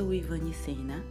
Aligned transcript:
sou 0.00 0.14
Ivane 0.14 0.54
Sena, 0.54 1.04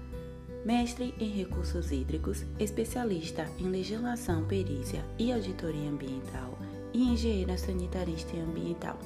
mestre 0.66 1.14
em 1.20 1.30
recursos 1.30 1.92
hídricos, 1.92 2.44
especialista 2.58 3.48
em 3.60 3.70
legislação, 3.70 4.44
perícia 4.46 5.06
e 5.20 5.32
auditoria 5.32 5.92
ambiental 5.92 6.58
e 6.92 7.04
engenheira 7.04 7.56
sanitarista 7.56 8.36
e 8.36 8.40
ambiental. 8.40 8.98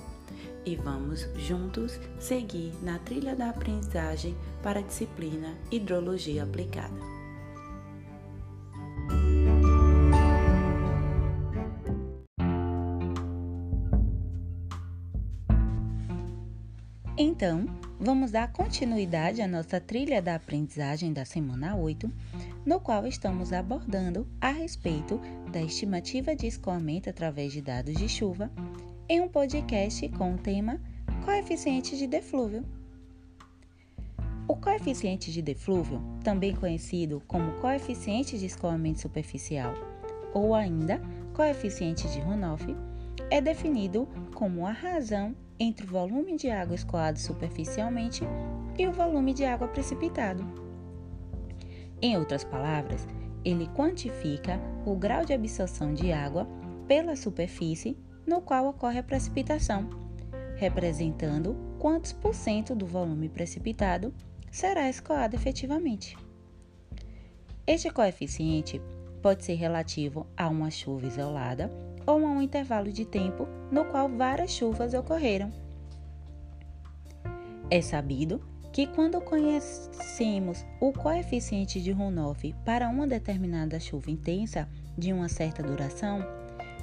E 0.65 0.77
vamos 0.77 1.27
juntos 1.35 1.99
seguir 2.17 2.71
na 2.81 2.97
trilha 2.99 3.35
da 3.35 3.49
aprendizagem 3.49 4.37
para 4.61 4.79
a 4.79 4.83
disciplina 4.83 5.53
Hidrologia 5.69 6.43
Aplicada. 6.43 6.95
Então, 17.17 17.67
vamos 18.03 18.31
dar 18.31 18.51
continuidade 18.51 19.41
à 19.41 19.47
nossa 19.47 19.79
trilha 19.79 20.21
da 20.21 20.35
aprendizagem 20.35 21.13
da 21.13 21.23
semana 21.23 21.77
8, 21.77 22.11
no 22.65 22.77
qual 22.81 23.07
estamos 23.07 23.53
abordando 23.53 24.27
a 24.41 24.49
respeito 24.49 25.21
da 25.53 25.61
estimativa 25.61 26.35
de 26.35 26.45
escoamento 26.45 27.09
através 27.09 27.53
de 27.53 27.61
dados 27.61 27.95
de 27.95 28.09
chuva 28.09 28.51
em 29.07 29.21
um 29.21 29.29
podcast 29.29 30.09
com 30.09 30.33
o 30.33 30.37
tema 30.37 30.81
Coeficiente 31.23 31.97
de 31.97 32.05
Deflúvio. 32.05 32.65
O 34.49 34.57
coeficiente 34.57 35.31
de 35.31 35.41
deflúvio, 35.41 36.01
também 36.25 36.53
conhecido 36.53 37.23
como 37.25 37.53
coeficiente 37.61 38.37
de 38.37 38.45
escoamento 38.47 38.99
superficial 38.99 39.73
ou 40.33 40.53
ainda 40.53 41.01
coeficiente 41.33 42.09
de 42.09 42.19
runoff, 42.19 42.65
é 43.31 43.39
definido 43.39 44.09
como 44.35 44.67
a 44.67 44.71
razão 44.71 45.33
entre 45.63 45.85
o 45.85 45.89
volume 45.89 46.35
de 46.35 46.49
água 46.49 46.75
escoado 46.75 47.17
superficialmente 47.17 48.23
e 48.77 48.85
o 48.85 48.91
volume 48.91 49.33
de 49.33 49.45
água 49.45 49.67
precipitado. 49.69 50.43
Em 52.01 52.17
outras 52.17 52.43
palavras, 52.43 53.07
ele 53.45 53.67
quantifica 53.67 54.59
o 54.85 54.93
grau 54.95 55.25
de 55.25 55.31
absorção 55.31 55.93
de 55.93 56.11
água 56.11 56.45
pela 56.85 57.15
superfície 57.15 57.97
no 58.27 58.41
qual 58.41 58.67
ocorre 58.67 58.99
a 58.99 59.03
precipitação, 59.03 59.89
representando 60.57 61.55
quantos 61.79 62.11
por 62.11 62.33
cento 62.33 62.75
do 62.75 62.85
volume 62.85 63.29
precipitado 63.29 64.13
será 64.51 64.89
escoado 64.89 65.35
efetivamente. 65.35 66.17
Este 67.65 67.89
coeficiente 67.89 68.81
pode 69.21 69.45
ser 69.45 69.53
relativo 69.53 70.27
a 70.35 70.49
uma 70.49 70.69
chuva 70.69 71.07
isolada 71.07 71.71
ou 72.05 72.25
a 72.25 72.29
um 72.29 72.41
intervalo 72.41 72.91
de 72.91 73.05
tempo 73.05 73.47
no 73.71 73.85
qual 73.85 74.09
várias 74.09 74.51
chuvas 74.51 74.93
ocorreram. 74.93 75.51
É 77.69 77.81
sabido 77.81 78.41
que 78.71 78.87
quando 78.87 79.21
conhecemos 79.21 80.65
o 80.79 80.91
coeficiente 80.91 81.81
de 81.81 81.91
runoff 81.91 82.53
para 82.65 82.89
uma 82.89 83.05
determinada 83.05 83.79
chuva 83.79 84.09
intensa 84.09 84.67
de 84.97 85.13
uma 85.13 85.29
certa 85.29 85.61
duração, 85.61 86.25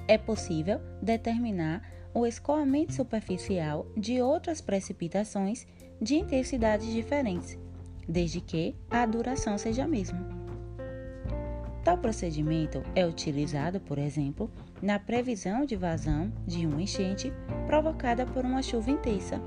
é 0.06 0.16
possível 0.16 0.80
determinar 1.02 1.82
o 2.14 2.26
escoamento 2.26 2.92
superficial 2.92 3.86
de 3.96 4.20
outras 4.20 4.60
precipitações 4.60 5.66
de 6.00 6.16
intensidades 6.16 6.92
diferentes, 6.92 7.58
desde 8.08 8.40
que 8.40 8.74
a 8.90 9.04
duração 9.06 9.58
seja 9.58 9.84
a 9.84 9.88
mesma. 9.88 10.39
Tal 11.84 11.96
procedimento 11.96 12.82
é 12.94 13.06
utilizado, 13.06 13.80
por 13.80 13.98
exemplo, 13.98 14.50
na 14.82 14.98
previsão 14.98 15.64
de 15.64 15.76
vazão 15.76 16.30
de 16.46 16.66
uma 16.66 16.82
enchente 16.82 17.32
provocada 17.66 18.26
por 18.26 18.44
uma 18.44 18.62
chuva 18.62 18.90
intensa. 18.90 19.40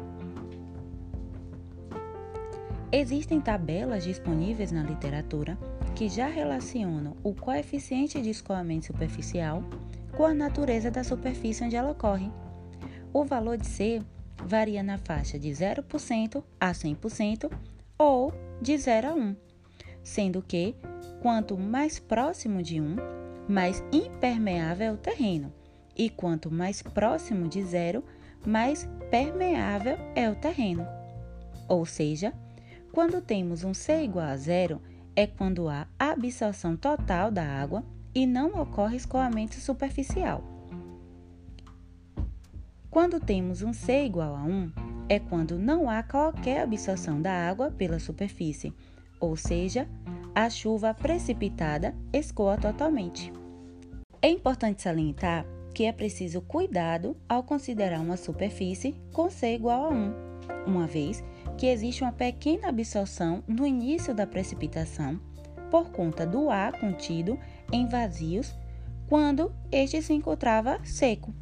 Existem 2.92 3.42
tabelas 3.42 4.04
disponíveis 4.04 4.72
na 4.72 4.84
literatura 4.84 5.58
que 5.96 6.10
já 6.10 6.28
relacionam 6.28 7.16
o 7.24 7.34
coeficiente 7.34 8.22
de 8.22 8.30
escoamento 8.30 8.88
superficial 8.88 9.64
com 10.16 10.26
a 10.26 10.34
natureza 10.34 10.92
da 10.92 11.04
superfície 11.04 11.64
onde 11.64 11.76
ela 11.76 11.92
ocorre. 11.92 12.32
O 13.12 13.24
valor 13.24 13.58
de 13.58 13.66
C 13.66 14.02
varia 14.46 14.84
na 14.84 14.98
faixa 14.98 15.40
de 15.40 15.50
0% 15.50 16.44
a 16.60 16.72
100% 16.72 17.52
ou 17.98 18.34
de 18.62 18.78
0 18.78 19.08
a 19.08 19.14
1, 19.14 19.36
sendo 20.04 20.42
que 20.42 20.76
Quanto 21.24 21.58
mais 21.58 22.00
próximo 22.00 22.62
de 22.62 22.82
1, 22.82 22.98
mais 23.48 23.82
impermeável 23.94 24.88
é 24.88 24.92
o 24.92 24.98
terreno, 24.98 25.54
e 25.96 26.10
quanto 26.10 26.52
mais 26.52 26.82
próximo 26.82 27.48
de 27.48 27.64
zero, 27.64 28.04
mais 28.46 28.90
permeável 29.10 29.96
é 30.16 30.30
o 30.30 30.36
terreno. 30.36 30.86
Ou 31.70 31.86
seja, 31.86 32.34
quando 32.92 33.22
temos 33.22 33.64
um 33.64 33.74
C 33.74 34.04
igual 34.04 34.26
a 34.26 34.36
zero, 34.36 34.82
é 35.16 35.26
quando 35.26 35.70
há 35.70 35.88
absorção 35.98 36.76
total 36.76 37.32
da 37.32 37.46
água 37.46 37.86
e 38.14 38.28
não 38.28 38.62
ocorre 38.62 38.98
escoamento 38.98 39.56
superficial. 39.56 40.44
Quando 42.92 43.22
temos 43.22 43.62
um 43.62 43.72
C 43.72 44.04
igual 44.04 44.36
a 44.36 44.44
1, 44.44 44.72
é 45.08 45.20
quando 45.20 45.58
não 45.58 45.90
há 45.90 46.04
qualquer 46.04 46.64
absorção 46.64 47.22
da 47.22 47.32
água 47.32 47.72
pela 47.72 47.98
superfície, 47.98 48.74
ou 49.22 49.38
seja, 49.38 49.88
a 50.36 50.50
chuva 50.50 50.94
precipitada 50.94 51.96
escoa 52.12 52.58
totalmente. 52.58 53.32
É 54.22 54.30
importante 54.30 54.82
salientar 54.82 55.46
que 55.74 55.86
é 55.86 55.92
preciso 55.92 56.42
cuidado 56.42 57.16
ao 57.28 57.44
considerar 57.44 58.00
uma 58.00 58.18
superfície 58.18 58.96
com 59.12 59.30
C 59.30 59.54
igual 59.56 59.86
a 59.86 59.90
1, 59.90 60.14
uma 60.68 60.88
vez 60.88 61.24
que 61.58 61.68
existe 61.68 62.04
uma 62.04 62.12
pequena 62.12 62.70
absorção 62.70 63.44
no 63.48 63.66
início 63.66 64.14
da 64.14 64.26
precipitação 64.26 65.20
por 65.70 65.92
conta 65.92 66.26
do 66.26 66.50
ar 66.50 66.80
contido 66.80 67.40
em 67.72 67.88
vazios 67.88 68.56
quando 69.08 69.54
este 69.72 70.02
se 70.02 70.14
encontrava 70.14 70.80
seco. 70.84 71.34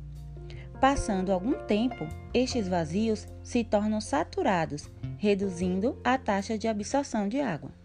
Passando 0.80 1.32
algum 1.32 1.54
tempo, 1.66 2.08
estes 2.34 2.68
vazios 2.68 3.28
se 3.44 3.64
tornam 3.64 4.02
saturados, 4.02 4.90
reduzindo 5.18 6.00
a 6.04 6.18
taxa 6.18 6.58
de 6.58 6.68
absorção 6.68 7.30
de 7.30 7.40
água. 7.40 7.81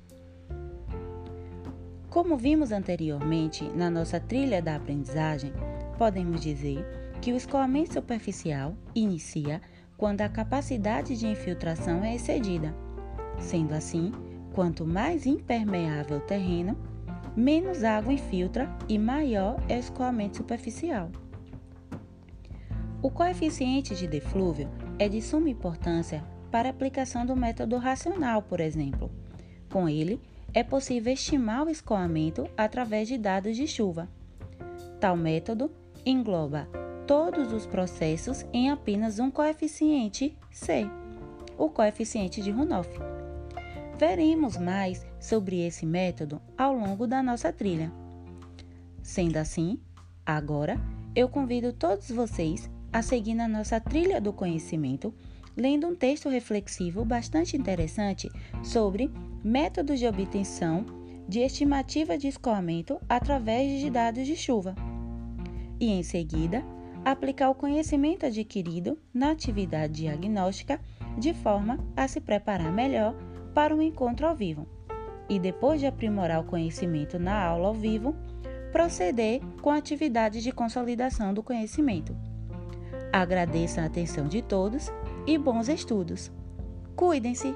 Como 2.16 2.34
vimos 2.38 2.72
anteriormente 2.72 3.68
na 3.74 3.90
nossa 3.90 4.18
trilha 4.18 4.62
da 4.62 4.76
aprendizagem, 4.76 5.52
podemos 5.98 6.40
dizer 6.40 6.82
que 7.20 7.30
o 7.30 7.36
escoamento 7.36 7.92
superficial 7.92 8.74
inicia 8.94 9.60
quando 9.98 10.22
a 10.22 10.28
capacidade 10.30 11.14
de 11.14 11.26
infiltração 11.26 12.02
é 12.02 12.14
excedida. 12.14 12.74
Sendo 13.38 13.74
assim, 13.74 14.12
quanto 14.54 14.86
mais 14.86 15.26
impermeável 15.26 16.16
o 16.16 16.22
terreno, 16.22 16.74
menos 17.36 17.84
água 17.84 18.14
infiltra 18.14 18.74
e 18.88 18.98
maior 18.98 19.62
é 19.68 19.76
o 19.76 19.80
escoamento 19.80 20.38
superficial. 20.38 21.10
O 23.02 23.10
coeficiente 23.10 23.94
de 23.94 24.08
deflúvio 24.08 24.70
é 24.98 25.06
de 25.06 25.20
suma 25.20 25.50
importância 25.50 26.24
para 26.50 26.66
a 26.66 26.70
aplicação 26.70 27.26
do 27.26 27.36
método 27.36 27.76
racional, 27.76 28.40
por 28.40 28.58
exemplo. 28.58 29.10
Com 29.70 29.86
ele, 29.86 30.18
é 30.52 30.62
possível 30.62 31.12
estimar 31.12 31.66
o 31.66 31.70
escoamento 31.70 32.48
através 32.56 33.08
de 33.08 33.18
dados 33.18 33.56
de 33.56 33.66
chuva. 33.66 34.08
Tal 35.00 35.16
método 35.16 35.70
engloba 36.04 36.68
todos 37.06 37.52
os 37.52 37.66
processos 37.66 38.44
em 38.52 38.70
apenas 38.70 39.18
um 39.18 39.30
coeficiente 39.30 40.36
C, 40.50 40.88
o 41.56 41.68
coeficiente 41.68 42.42
de 42.42 42.50
runoff. 42.50 42.90
Veremos 43.98 44.56
mais 44.56 45.06
sobre 45.18 45.66
esse 45.66 45.86
método 45.86 46.40
ao 46.56 46.74
longo 46.74 47.06
da 47.06 47.22
nossa 47.22 47.52
trilha. 47.52 47.92
Sendo 49.02 49.36
assim, 49.36 49.78
agora 50.24 50.78
eu 51.14 51.28
convido 51.28 51.72
todos 51.72 52.10
vocês 52.10 52.68
a 52.92 53.02
seguir 53.02 53.34
na 53.34 53.48
nossa 53.48 53.80
trilha 53.80 54.20
do 54.20 54.32
conhecimento, 54.32 55.14
lendo 55.56 55.86
um 55.86 55.94
texto 55.94 56.28
reflexivo 56.28 57.04
bastante 57.04 57.56
interessante 57.56 58.30
sobre 58.62 59.10
métodos 59.42 59.98
de 59.98 60.06
obtenção 60.06 60.84
de 61.28 61.40
estimativa 61.40 62.16
de 62.16 62.28
escoamento 62.28 63.00
através 63.08 63.80
de 63.80 63.90
dados 63.90 64.26
de 64.26 64.36
chuva. 64.36 64.74
E, 65.80 65.90
em 65.90 66.02
seguida, 66.02 66.64
aplicar 67.04 67.50
o 67.50 67.54
conhecimento 67.54 68.26
adquirido 68.26 68.98
na 69.12 69.30
atividade 69.30 69.94
diagnóstica 69.94 70.80
de 71.18 71.32
forma 71.32 71.78
a 71.96 72.06
se 72.06 72.20
preparar 72.20 72.72
melhor 72.72 73.14
para 73.54 73.74
um 73.74 73.82
encontro 73.82 74.26
ao 74.26 74.36
vivo. 74.36 74.66
E 75.28 75.38
depois 75.38 75.80
de 75.80 75.86
aprimorar 75.86 76.40
o 76.40 76.44
conhecimento 76.44 77.18
na 77.18 77.42
aula 77.42 77.68
ao 77.68 77.74
vivo, 77.74 78.14
proceder 78.70 79.40
com 79.62 79.70
atividades 79.70 80.42
de 80.42 80.52
consolidação 80.52 81.32
do 81.32 81.42
conhecimento. 81.42 82.14
Agradeço 83.12 83.80
a 83.80 83.84
atenção 83.84 84.28
de 84.28 84.42
todos 84.42 84.92
e 85.26 85.36
bons 85.36 85.68
estudos. 85.68 86.30
Cuidem-se! 86.94 87.54